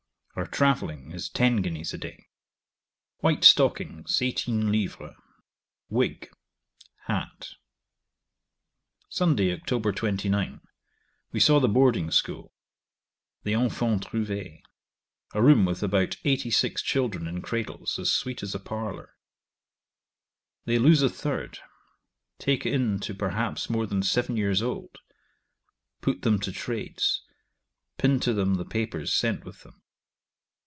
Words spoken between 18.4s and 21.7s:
as a parlour. They lose a third;